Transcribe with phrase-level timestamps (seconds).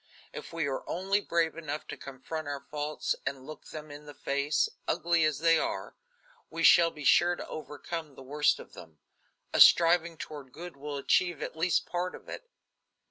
[0.33, 4.15] If we are only brave enough to confront our faults and look them in the
[4.15, 5.95] face, ugly as they are,
[6.49, 8.97] we shall be sure to overcome the worst of them.
[9.53, 12.49] A striving toward good will achieve at least a part of it."